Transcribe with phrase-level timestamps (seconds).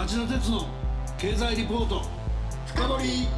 [0.00, 0.66] 町田鉄の
[1.18, 2.00] 経済リポート。
[2.64, 3.28] 深掘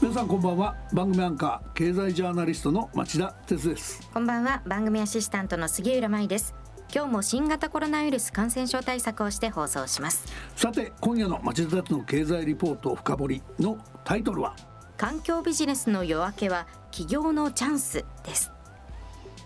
[0.00, 0.76] 皆さんこんばんは。
[0.92, 4.08] 番組アンカー経済ジャーナリストの町田鉄です。
[4.14, 4.62] こんばんは。
[4.64, 6.54] 番組アシスタントの杉浦舞です。
[6.94, 10.32] 今日も新型コロナウイルス感染症対策をして放送します。
[10.54, 14.54] さて今夜の町田鉄の経済リポート深掘りのタイトルは？
[14.96, 18.52] 環境ビジネスの夜明けは企業のチャンスです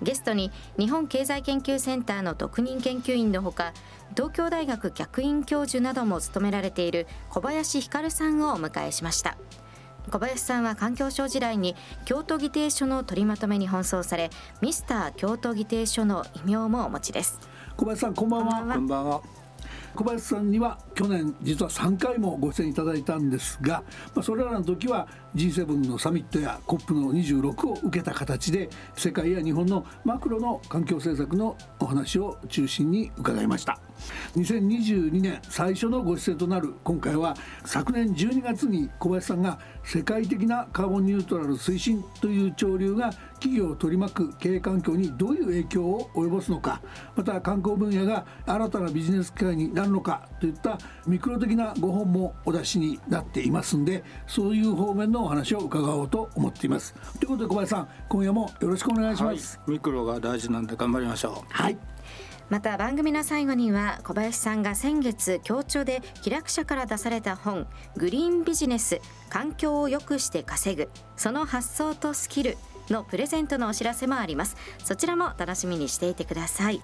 [0.03, 3.73] ゲストに日本経済研究センターの特任研究員のほか
[4.17, 9.37] 東京大学客員教授なども務められている小林光さんをお迎えしました。
[10.11, 14.31] 小林さんは環境省時代に京都議定書の取りまとめに奔走され
[14.61, 17.39] ミスター京都議定書の異名もお持ちです。
[17.77, 18.75] 小林さんこんばんは。
[18.75, 19.21] こんばんは。
[19.95, 23.83] 小林さんには去年実は3回もご出演いただいたんですが、
[24.15, 33.81] まあ、それらの時は G7 のサミットや COP の26を受けた形で世界や日本のマクロの環境政策のお話を中心に伺いました。
[34.37, 46.83] 2022年最初のご出演となる今回は昨年12月に小林さんが世界的なカーボンニュートラル推進という潮流が企業を取り巻く経営環境にどういう影響を及ぼすのか
[47.17, 56.95] また観光分野が新たなビジネス機会になるのかといったミクロ的なご本もお出しになっていますんでそういう方面のお話を伺おうと思っています。
[57.19, 61.53] ということで小林さん今夜もよろしくお願いします、はい、ミクロが大事なんで頑張りましょう。
[61.53, 61.79] はい。
[62.51, 74.57] また番組の最後には小林さんが先月協調で気楽社から出された本グリーンビジネス環境を良くして稼ぐその発想とスキルのプレゼントのお知らせもあります。
[74.85, 76.83] そちらも楽しみにしていてください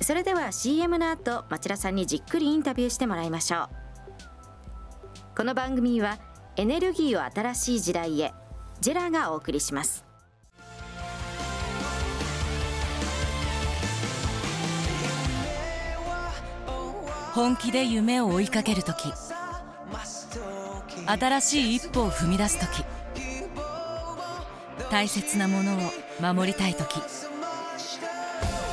[0.00, 3.68] それでは CM の後町田さんにじっくりインタビューしてもらいましょう。
[5.36, 6.18] この番組は
[6.56, 8.32] エネルギーを新しい時代へ
[8.80, 10.04] ジェラがお送りします。
[17.34, 19.12] 本気で夢を追いかける時
[21.06, 22.84] 新しい一歩を踏み出す時
[24.90, 25.78] 大切なものを
[26.20, 27.00] 守りたい時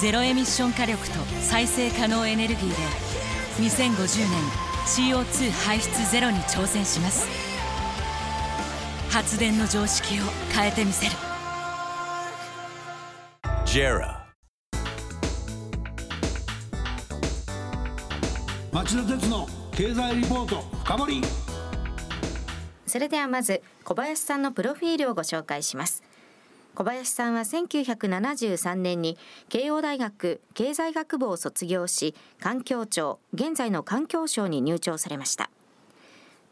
[0.00, 2.74] ゼロエミッション火力と再生可能エネルギーで
[3.62, 4.40] 2050年
[4.84, 7.26] CO2 排出ゼロに挑戦します。
[9.10, 10.22] 発電の常識を
[10.54, 11.12] 変えてみせる。
[13.64, 14.26] ジェラ
[18.72, 21.22] 町田鉄の経済リポート深掘り。
[22.86, 26.02] それではまず小林さんのプロフィールをご紹介します
[26.76, 29.16] 小林さんは1973年に
[29.48, 35.50] 慶応大学経済学部を卒業し環境庁現在の環境省に入庁されました。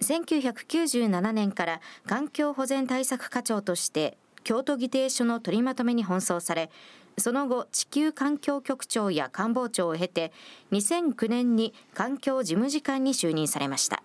[0.01, 6.71] 1997年から環境保全対策課長として京都議定書の取りまとめに奔走され
[7.19, 10.33] その後地球環境局長や官房長を経て
[10.73, 14.03] 2009年に環境事務次官に就任されました。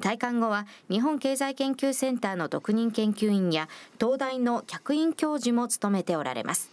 [0.00, 3.68] 退官後は日本経済研究センターの特任研究員や
[4.00, 6.70] 東大の客員教授も務めておられます。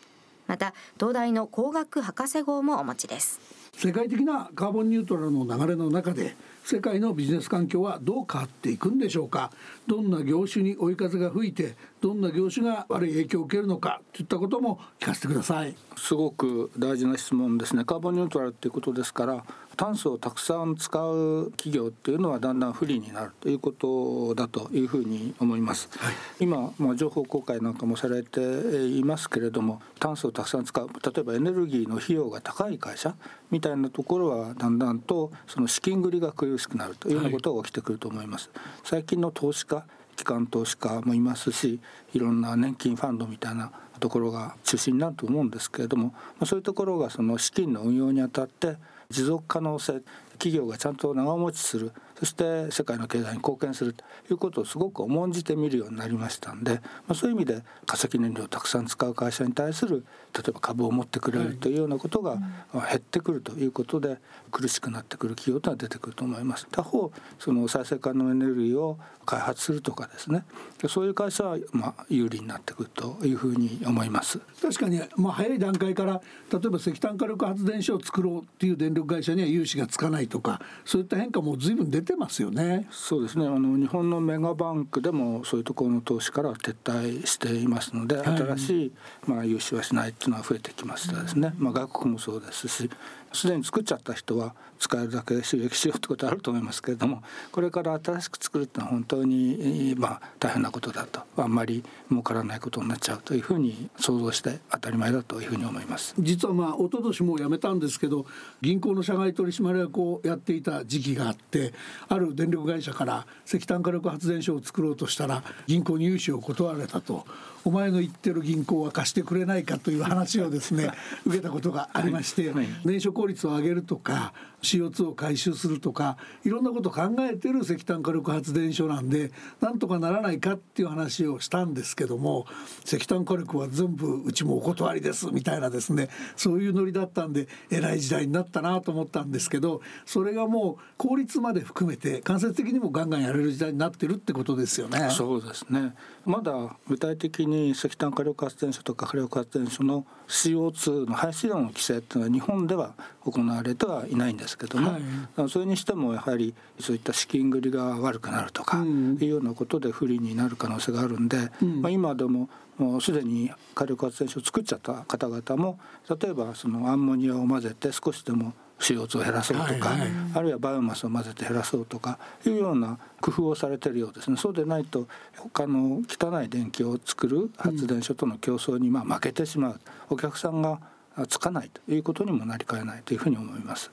[0.47, 3.41] また東大の工学博士号もお持ちです。
[3.73, 9.51] 世界的なカーボンニュートラルの流れの中で世界のビジネス環境はどう変わっていくんでしょうか？
[9.85, 15.75] どんな業種に追い風が吹いてどんな業種が悪い影響を受けるのかといったことも聞かせてください。
[15.97, 17.83] すごく大事な質問ですね。
[17.83, 19.43] カーボンニュートラルっていうことですから
[19.77, 30.89] 炭素をたくさん使う企業っていうのはだんだん不利になるということだというふうに思います、はい、今、まあ、情報公開なんかもされていますけれども炭素をたくさん使う。
[30.89, 33.15] 例えばエネルギーの費用が高い会社
[33.51, 39.85] みたいなところはだんだんとその資金繰りが苦しくなるというようなことが起きてくると思います、はい、最近の投資家
[40.15, 41.79] 機関投資家もいますし
[42.13, 46.13] いろんな年金ファンドみたいなところが中心になると思うんですけれども
[46.45, 48.77] そういうところがその資金の運用にあたって
[49.09, 51.91] 持続可能性企業がちゃんと長持ちする。
[52.19, 56.79] そして世界の経済に貢献するということをすごく重んじて見るようになりましたんで、ま
[57.09, 60.03] あ、そういう意味で化石燃料をたくさん使う会社に対する
[60.33, 62.37] 例えば株を持ってくれるというようなことが
[62.73, 64.17] 減ってくるということで
[64.51, 66.67] 苦しくなってくる企業というのは出てくると思います。
[66.71, 70.43] 他方その再生可能エネルギーを開発するとかですね。
[70.87, 74.39] そういう会社はまあ有利になってくるというふうに思います。
[74.61, 76.21] 確かにまあ早い段階から
[76.51, 82.87] 例えば石炭火力発電所を作ろうっていう電力会社には融資がつかないとかそういった変化も随分出てますよね。
[82.91, 83.45] そうですね。
[83.45, 88.91] あの日本のメガバンクでもそういうところの投資から撤退していますので、はい、新しい、
[89.25, 92.89] まあ、融資はしないっていうのは増えてきましたですね、まあ、外国もそうですし
[93.33, 101.21] すでに作っちゃった人は使えるだけ収益しようってことあると思いますけれどもこれから新しく作るっていうのは本当にまあ大変なことだと。
[101.37, 106.15] あんまり儲からないことになっちゃうというふうに想像して当たり前だというふうに思います。
[106.19, 108.25] 実はまあ一昨年もう辞めたんですけど
[108.61, 111.73] 銀行の社外取締役をやっていた時期があって
[112.07, 117.25] ある電力会社から石炭火力発電所を作ろうとしたら銀行に融資を断られたと。
[117.65, 120.89] お前の言ってる銀行は貸してくれないかという話をですね
[121.25, 122.53] 受けたことがありまして、はい。
[122.53, 124.31] はい、燃焼効率を上げるとか
[124.67, 129.31] CO2 を回収するとかいろんなことを考えてる石炭火力発電所なんで
[129.61, 132.45] なんとかならないかっていう話をしたんですけども
[132.85, 145.09] 石炭火力は全部うちもお断りですみたいなですねそういうノリだったんで偉い時代になったなと思ったんですけどそれがもう効率まで含めて間接的にもガンガンやれる時代になってるってことですよね。
[145.11, 145.93] そうですね
[146.25, 152.93] まだ具体的に石炭火力発電所とか火力発電所の CO2 の排出量の規制っていうのは日本では
[153.23, 154.91] 行われてはいないんですけども、
[155.35, 165.79] はい、それにしてもやはりそういった資金繰りが悪くなるとかいうようなことで不利になる可能性があるんで、うん、まあ、今でももうすでに火力発電所を作っちゃった方々も
[166.21, 174.37] 例えばそのアンモニアを混ぜて少しでも CO2 を減らそうとか、はいはい、あるいはバイオマスを混ぜて減らそうとかいうような工夫をされてるようですね。
[174.37, 175.07] そうでないと
[175.37, 179.79] 他の汚い電気を作る発電所との競争にまあ負けてしまう、
[180.09, 180.79] お客さんが
[181.27, 183.89] つかないということにもなりかねないというふうに思います。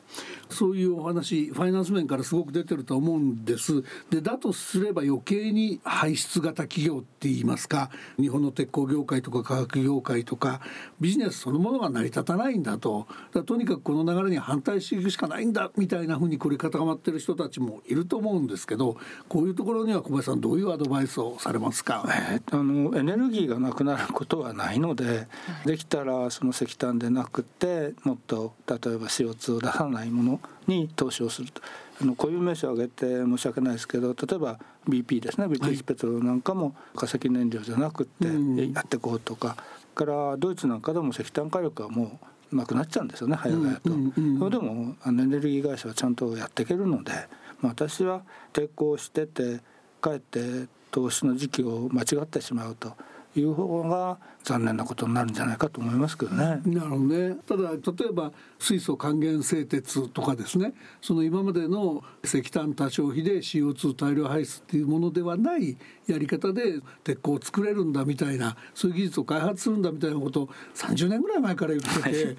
[0.54, 3.82] そういうお話ファイナンス面からすごく出てると思うんです。
[4.10, 10.60] でだとすれば余計に排出型企業って言いますか日本の鉄鋼業界とか化学業界とか
[11.00, 13.06] ビジネスそのものが成り立たないんだと。
[13.32, 18.96] だとにかくこの流れに反対していくしかないんだみたいなふうにこれ固まってる人たちもいると思うんですけど
[19.28, 25.26] こういうところには小林さんどういうアドバイスをされますか、えー、あのエネルギーがなくなることはないので
[25.64, 31.62] できたらその石炭でなくてもっと例えば CO2 を出さないものに投資をすると。
[32.00, 34.58] あの固有名詞を挙げて申し訳ないですけど例えば
[34.88, 35.46] BP ですね。
[35.46, 38.26] ブリティッシュペトロなんかも化石燃料じゃなくて
[38.72, 39.56] やっていこうとか、
[39.94, 42.18] からドイツなんかでも石炭火力はも
[42.52, 43.90] うなくなっちゃうんですよね早々と。
[44.38, 47.12] それでもエネルギー会社はちゃんとやっていけるので、
[47.60, 49.60] まあ、私は抵抗してて
[50.00, 52.92] かえって投資の時期を間違ってしまうと。
[53.40, 56.60] いう方が残念なことになるんじゃないかと思いますけどね。
[56.64, 57.36] なるほどね。
[57.46, 57.78] ただ例
[58.08, 65.76] えば水素還元製鉄とかですね、その今までの石炭多消費で CO2 大量排出っていうものではない
[66.06, 72.36] やり方で鉄鋼を作れるんだみたいなそういう技術を開発するんだみたいなことを30年ぐらい前から言ってて、はい、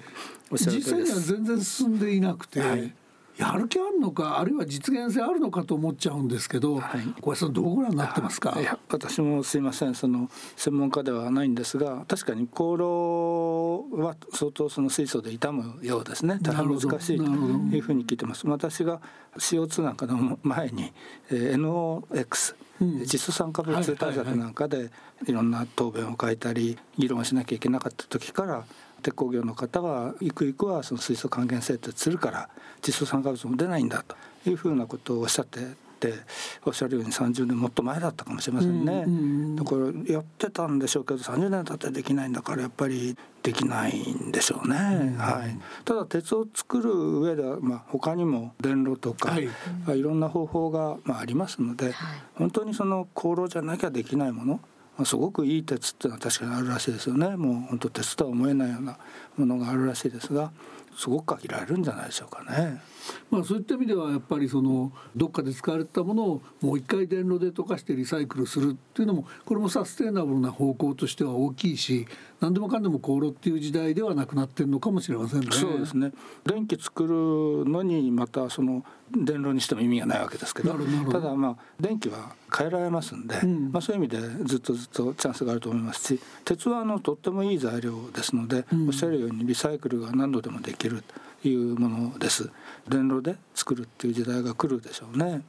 [0.52, 2.60] 実際には全然進んでいなくて。
[2.60, 2.94] はい
[3.38, 8.56] やる気あるのかあるいは実現性あるのかと思っちゃうんですけど、はい、小林さんどうご覧になってますか？
[8.58, 9.94] いや私もすいません。
[9.94, 16.38] その専門家ではないんですが確かに香炉は相当その水素で傷むようですね。
[16.40, 18.46] 大変難しいというふうに聞いてます。
[18.46, 19.00] 私が
[19.36, 20.92] CO2 なんかの前に、
[21.30, 24.90] えー、NOx 実素酸化物対策なんかで
[25.26, 28.64] いろんな答弁を書いたり議論しなきゃいけなかった時から
[29.06, 32.48] 鉄鋼業の方はゆくゆくはその水素還元製鉄するから
[32.84, 34.16] 実素酸化物も出ないんだと
[34.50, 35.60] いうふうなことをおっしゃって
[36.00, 36.12] て
[36.64, 44.76] おっしゃるように30年もっと前だったかもしれませんね、だからやってたんでしょうけど30年経ってできないんだからやっぱりできないんでしょうね、
[45.16, 49.40] はい、ただ鉄を作る上では、まあ、他にも電炉とか、は
[49.94, 51.94] い、いろんな方法が、まあ、ありますので、はい、
[52.34, 54.58] 本当にその航路じゃなきゃできないものまあ、
[55.04, 57.36] すごくいい鉄っていうのは確かにあるらしいですよね。
[57.36, 58.98] もう本当鉄とは思えないような
[59.36, 60.50] ものがあるらしいですが
[60.96, 62.80] すごく限られるんじゃないでしょうかね。
[63.30, 72.06] まあ、そういった意味ではやっぱりそのどっかで使われたものをもう一回電炉で溶かしてリサイクルするっていうのもこれもサステイナブルな方向としては大きいし
[72.40, 75.48] 何でもかんでも香炉っていう時代ではなくなってるのかもしれませんね。
[75.52, 76.12] そうですね。
[76.44, 78.84] 電気作るのにまたその
[79.14, 80.74] 電炉にしても意味がないわけですけど。
[81.10, 91.02] ただまあ電気は変えられますんで、うん、まあ、そういう意味でずっとずっとチャンスがあると思いますし鉄はあのとってもいい材料ですので、うん、おっしゃるようにリサイクルが何度でもできるいる
[91.42, 92.50] というものです
[92.88, 95.42] 電炉で作るっていう時代が来るでしょうね。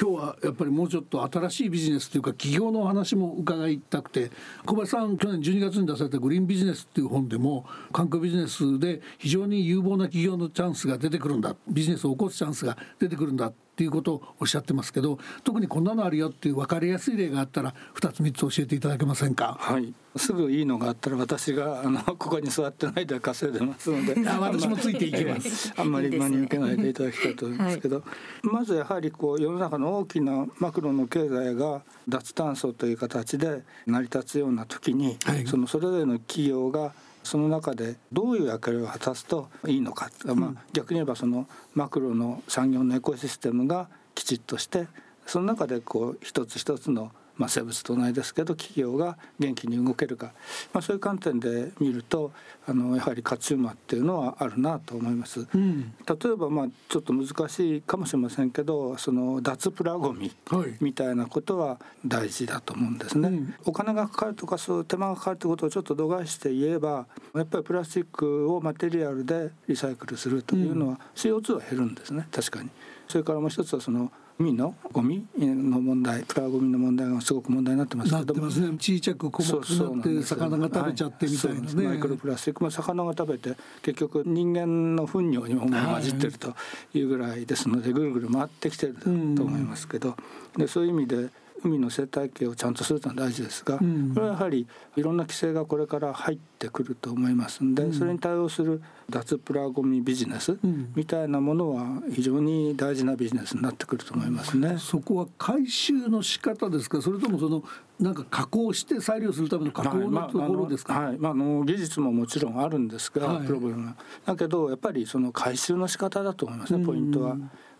[0.00, 4.30] 今日はやっぱりもうちょっと新しいビジネスというか企業のお話も伺いたくて
[4.66, 19.56] 小林さん去年12月に出された「グリーンビジネス」っていう本でも環境ビジネスで非常に有望な企業のチャンスが出てくるんだビジネスを起こすチャンスが出てくるんだっていうことをおっしゃってますけど特にこんなのあるよっていう分かりやすい例があったら2つ3つ教えていただけませんか？
[19.58, 19.92] はい。
[20.16, 24.14] すぐいいのがあったら私があのここに座ってないで稼いでますので。
[24.24, 25.74] 私もついていきます。
[25.76, 44.86] あんまり真に受けないでいただきたいと思いますけど、はい、まずやはりこう世の中の大きなマクロの経済が脱炭素という形で成り立つような時に、はい、そのそれぞれの企業がその中でどういう役割を果たすといいのか、うん、まあ、逆に言えばそのマクロの産業のエコシステムがきちっとして
[45.26, 50.32] その中でこう一つ一つのまあ、生物と同じですけど企業が元気に動けるか、
[50.72, 52.32] まあ、そういう観点で見ると
[52.66, 55.46] あのやはり勝ち馬っていうのはあるなと思います。
[55.52, 60.32] うん、例えばまあちょっと難しいかもしれませんけどその脱プラゴミ
[60.80, 63.28] みたいなことは大事だと思うんですね。
[63.28, 72.70] はいうん、お金がかかるとかそう手間がかかるってことをちょっと度外して言えばやっぱりプラスチックをマテリアルでリサイクルするというのは CO2 は減るんですね確かに。
[73.08, 78.34] それからもう一つはその海のゴミの問題プラゴミの問題がすごく問題になってますけど。
[78.34, 86.54] も、ね、小さく細くなって魚が食べちゃってみたいなね、はい、マイクロプラスチックも魚が食べて結局人間の糞尿にも混じってると
[86.94, 90.16] いうぐらいですのでぐるぐる回ってきてると思いますけど、
[90.56, 91.28] でそういう意味で
[91.62, 93.84] 海の生態系をちゃんとするのは大事ですが、こ
[94.16, 100.58] れはやはりいろんな規制がこれから入ってくると思いますんで、それに対応する脱プラゴミビジネス
[100.94, 104.76] みたいなものは非常に大事なビジネスになってくると思いますね。
[104.78, 107.00] そこは回収の仕方ですか？
[107.00, 107.62] それともその
[107.98, 111.18] なんか加工して再利用するための加工のところですか、はい。
[111.18, 113.96] まあ、あの技術ももちろんあるんですが、はい、プログラムは
[114.26, 117.36] だけどやっぱりその回収の仕方だと思いますねポイントは。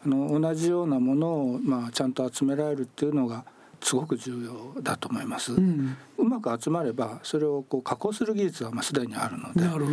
[0.07, 3.47] あの同じようなものを、まあ、ちゃんと集められるっていうのが
[3.85, 5.53] すごく重要だと思います。
[5.53, 9.53] うん、うまく集まればそれをこう加工する技術はまあすでにあるの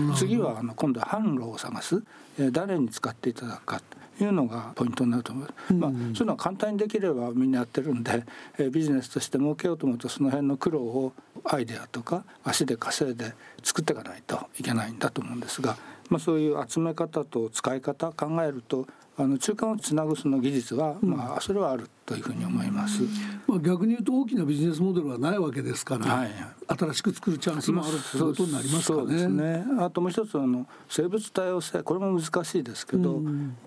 [0.10, 2.02] で次はあの今度は販路を探す、
[2.40, 3.82] えー、誰に使っていただくか
[4.18, 5.74] というのがポイントになると思います。
[5.74, 8.24] うん、まあ、そういうのは簡単にできればみんなやってるんで、
[8.58, 11.12] えー、ビジネスとして儲けようと思うとその辺の苦労を
[11.44, 15.76] アイデアとか足で稼いで作っていかないといけないんだと思うんですが、
[16.12, 18.86] まあ、そういう集め方と使い方考えると
[19.18, 23.04] あの中間をつなぐその技術は、まあそれはあるというふうに思います。
[23.48, 26.30] まあ逆に言うと大きなビジネスモデルはないわけですから、はい、
[26.68, 29.28] 新しく作るチャンスもあるということになりますかね。
[29.28, 33.22] ねあともう一つあの生物多様性これも難しいですけど、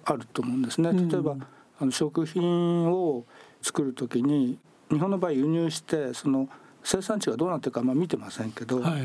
[0.04, 0.92] あると思うんですね。
[0.92, 1.36] 例えば、
[1.80, 3.24] あの食品を
[3.62, 4.58] 作る時に
[4.90, 6.48] 日本の場合輸入してその
[6.84, 9.02] 生産地がどうなってるかまあ見てませんけど、はい、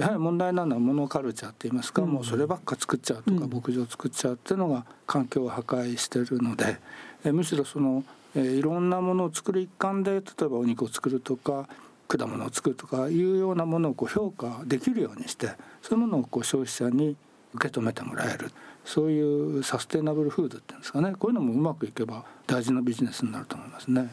[0.00, 6.78] やはり問題なのはモノカルチャーって言いますか、うん、もうそればっか作っちゃうとか、牧場作っちゃうっていうのが環境を破壊してるので、
[7.24, 11.68] えむしろその、えいろんなものを作る一環で例えばお肉を作るとか
[12.08, 15.48] 果物を作るとかいうようなものをこう評価できるようにして
[15.80, 17.16] そういうものをこう消費者に
[17.54, 18.50] 受け止めてもらえる
[18.84, 21.14] そういうサステナブルフードっていうんですかね。
[21.18, 24.12] こういうのもうまくいけば大事なビジネスになると思いますね。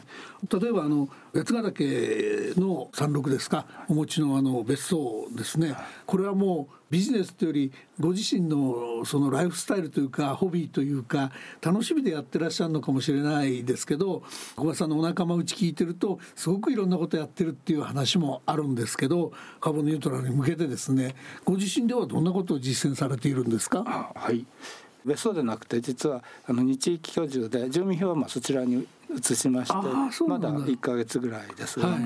[0.60, 3.66] 例えばあの八ヶ岳の山麓ですか。
[3.88, 5.74] お持ちのあの別荘ですね。
[6.06, 11.30] これはもうビジネスというよりご自身のそのライフスタイルというかホビーというか
[11.62, 14.24] 楽しみでやってらっしゃるのかもしれないですけど
[14.56, 23.84] 小林さんのお仲間内聞いてるとすごくいろんなことやってるっていう話もあるんですけどカーボンニュートラルに向けてですねご自身ではどんなことを実践されているんですか？
[23.84, 24.44] はい
[25.04, 29.74] 別荘でなくて実はあの日域居住で住民票はまあそちらに移しまして
[30.24, 31.98] まだ1か月ぐらいですが、は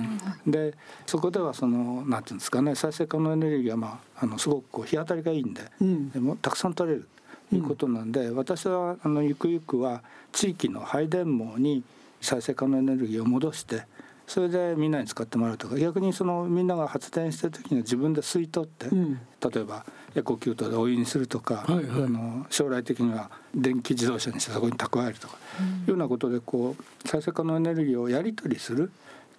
[0.47, 0.75] い、で
[1.07, 7.09] そこではそのなんていうんですかね再生可能エネルギーは、まあ、あのすごくこう日当たりがいいんで,、うん、でもたくさん取れる
[7.51, 11.83] ということなんで、うん、私はあのゆくゆくは地域の配電網に
[12.21, 13.83] 再生可能エネルギーを戻して
[14.27, 28.91] それでみんなに使ってもらうとか逆にそのみんなが発電してる時には自分で吸い取って、うん、例えばエコキュートでお湯にするとか、はいはい、あの将来的には電気自動車にしてそこに蓄えるとか、うん、いうようなことでこう再生可能エネルギーをやり取りする。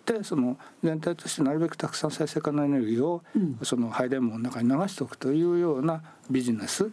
[0.05, 3.23] でその全体としてなるべくたくさん再生可能エネルギーを、
[3.63, 6.91] その配電網の中に流しておくというようなビジネス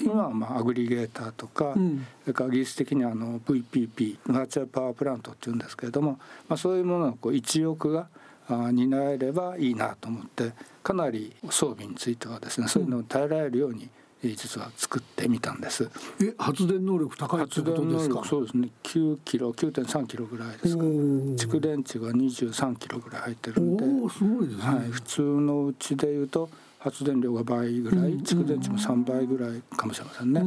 [0.00, 8.08] 今はまあアグリゲーターとか、うん、それから技術的にはあの VPP バーチャルパワープラントっていうんですけれども、まあ、そういうものをこう一億が
[8.48, 13.88] 担えればいいなと思ってかなり装備についてはですねそういうのを耐えられるように、
[14.22, 15.90] 実は作ってみたんです。
[16.22, 18.24] え発電能力高いってことですか？
[18.24, 18.70] そうですね。
[18.82, 20.82] 9キロ、9.3キロぐらいですか。
[20.82, 24.62] 蓄電池が23キロぐらい入ってるんで、おすごいですね。
[24.62, 26.48] はい、普通のうちでいうと
[26.84, 30.42] 発電量が倍ぐらい、蓄電池も3倍ぐらいかもしれませんね、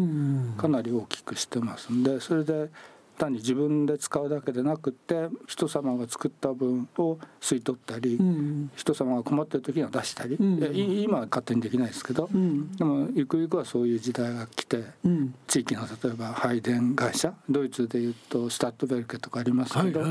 [0.56, 2.70] かなり大きくしてますんでそれで
[3.18, 14.84] 単に自分で使うだけでなくて人様が作った分を吸い取ったり、うん、人様が困ってる時には出したり、うん、今は勝手にできないですけど、うん、でもゆくゆくはそういう時代が来て、
[15.48, 20.04] 地域の例えば配電会社ドイツでいうとスタッドベルケとかありますけど、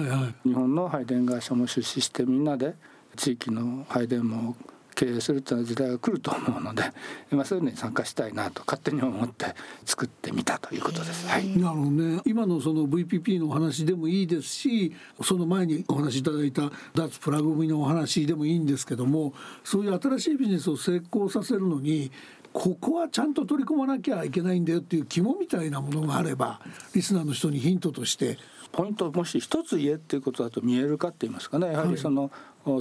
[0.45, 2.75] 日本の配電会社も出資してみんなで
[3.15, 4.57] 地域の配電網
[4.97, 6.83] 経営するという時代が来ると思うので、
[7.31, 11.29] まあ、そういうのに参加したいなと勝手に思って作ってみたということです。
[11.29, 12.23] はい、なるほどね。
[12.25, 22.11] 今のその VPP のお話でもいいですしその前にお話しいただいた脱プラグ組のお話でもいいんですけどもそういう新しいビジネスを成功させるのに
[22.55, 26.61] ここはちゃんと取り込まなきゃいけないんだよっていう肝みたいなものがあれば
[26.95, 28.39] リスナーの人にヒントとして。
[28.73, 31.73] ポイントもし一つ言えっていうことだと見えるかって言いますかね。
[31.73, 32.31] やはりその、はい、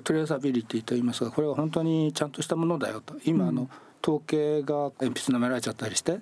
[0.04, 3.16] トレーサビリティと言いますがこれは本当にちゃんとしたものだよと。
[3.24, 3.70] 今、あの
[4.04, 6.20] 統計が鉛筆舐められちゃったりして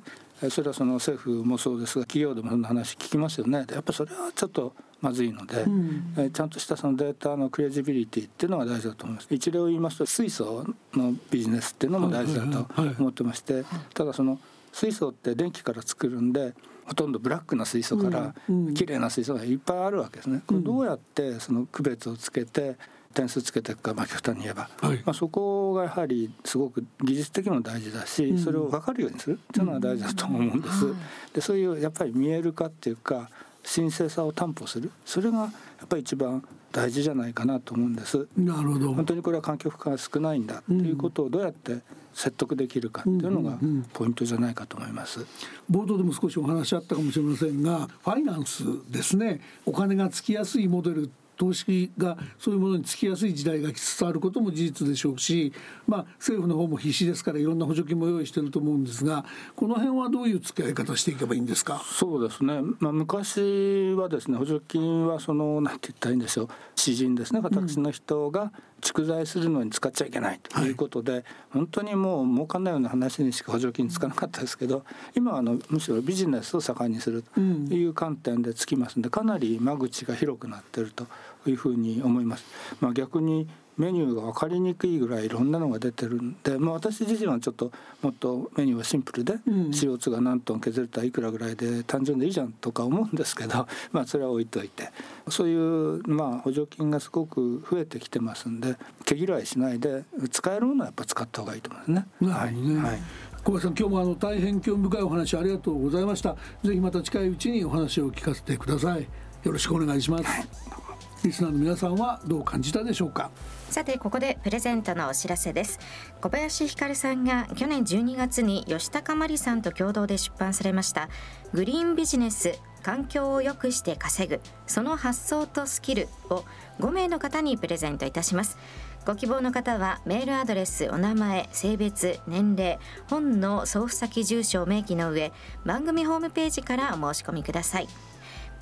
[0.50, 3.66] それはその政府もそうですが企業でもそんな話聞きますよね。
[3.72, 9.28] やっぱそれはちょっとまずいので、うん、ちゃんとしたそのデータのクレジビリティっていうのが大事だと思います。
[9.30, 12.68] 一例を言いますと水素のビジネスっていうのも大事だと
[13.00, 14.40] 思ってましてただその
[14.72, 16.54] 水素って電気から作るんで
[16.86, 18.34] ほとんどブラックな水素から
[18.74, 20.42] 綺麗な水素がいっぱいあるわけですね。
[20.48, 22.76] これどうやってその区別をつけて
[23.14, 29.40] 点数つけていくか、まあ、極端に言えば、はい、まあ、そこがやはりすごく技術的にも大事だし、それを分かるようにする。
[29.44, 30.94] っていうのは大事だと思うんです。
[31.34, 33.30] でそういうやっぱり見える化っていうか
[33.64, 34.92] 神聖さを担保する。
[35.06, 35.46] それがや
[35.86, 38.28] っぱり一番大事じゃないかなと思うんです。
[38.36, 38.94] なるほど。
[38.94, 41.80] 本当にこれは環境負荷が少ないんだっていうことをどうやって
[42.14, 43.58] 説得できるかっていうのが
[43.94, 45.26] ポイントじゃないかと思います。
[45.70, 49.42] 冒頭でも少しお話あったかもしれませんがファイナンスですね。
[49.66, 55.52] お金がつきやすいモデル投資がそういうものにつきやすい時代が来つつあることも事実でしょうし、
[55.88, 59.26] まあ、政府の方も必死ですからいろんな補助金も用意してると思うんですが
[59.56, 61.82] この辺はどういう付き合い方していけばいいんですか？
[61.86, 66.48] そうですね、まあ、昔はですね補助金はそのなんて言ったらいいんでしょう。
[66.76, 68.52] 詩人ですね私の人が
[68.84, 74.84] 蓄財するのに使っちゃいけないということで、はい、本当にもう儲かんないような話にしか補助金つかなかったですけど
[75.16, 81.08] 今はあのむしろビジネスを盛んにするという観点でつきますんでかなり間口が広くなってると
[81.48, 82.46] いうふうに思います。
[82.80, 83.48] まあ、逆に
[83.78, 94.92] メニューが分かりにくいぐらいいろんなのが出てるんで、まあ、私自身はちょっともっとメニューはシンプルで、うん、CO2 が何トン削れたらいくらぐらいで単純でいいじゃんとか思うんですけど、 まあ、それは置いといて。
[95.30, 102.06] そういうまあ補助金がすごく増えてきてますんで毛嫌いしないで使えるものはやっぱ使った方がいいと思いますね。
[102.30, 103.02] はい、はい。
[103.44, 106.36] 小林さん今日もあの大変興味深いお話ありがとうございました。
[106.64, 109.08] ぜひまた近いうちにお話を聞かせてください。
[109.44, 110.83] よろしくお願いします、はい
[111.24, 113.32] リスナーの皆さんはどう感じたでしょうか？
[113.70, 115.80] さてここでプレゼントのお知らせです。
[116.22, 121.10] 小林ひかるさんが去年12月に吉高真理さんと共同で出版されました
[121.54, 126.44] グリーンビジネス環境を良くして稼ぐその発想とスキルを
[126.80, 128.58] 5名の方にプレゼントいたします。
[129.06, 135.34] ご希望の方はメールアドレスお名前性別年齢本の送付先住所を明記の上
[135.66, 137.88] 番組ホームページからお申し込みください。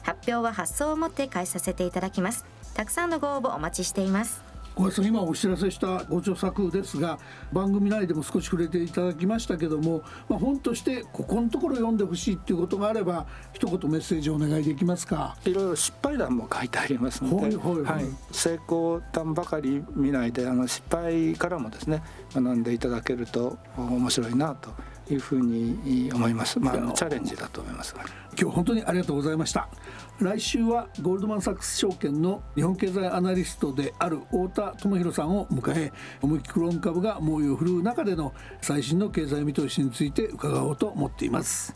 [0.03, 2.45] 発表は発送をもって返させていただきます。
[2.73, 4.41] たくさんのご応募お待ちしています。
[4.73, 7.19] 小林さん今お知らせしたご著作ですが
[7.51, 15.35] 番組内でも少し触れていただきましたけども、まあ、本としてここのところ読んでほしいっていうことがあれば一言メッセージをお願いできますか？
[15.43, 17.83] いろいろ失敗談も書いてありますので、はいはい。
[17.83, 22.01] はい、成功談ばかり見ないであの失敗からもですね
[22.33, 24.73] 学んでいただけると面白いなと
[25.13, 26.59] いうふうに思います。
[26.59, 27.95] まあチャレンジだと思います。
[28.39, 29.69] 今日本当にありがとうございました。
[30.21, 41.73] 来週はゴールドマン・サックス証券の日本経済アナリストである太田智博さんを迎え思いっきクローン株が猛威を振るう中での最新の経済見通しについて伺おうと思っています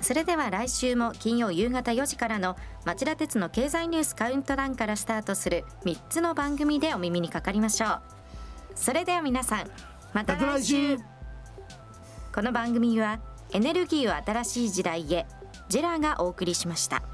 [0.00, 8.00] それでは来週も金曜夕方4時からの町田鉄の経済ニュースカウントダウンからスタートする3つの番組でお耳にかかりましょう
[8.74, 9.70] それでは皆さん
[10.14, 11.11] また来週
[12.34, 13.20] この番組は
[13.52, 15.26] エネルギーを新しい時代へ
[15.68, 17.11] ジェラがお送りしました。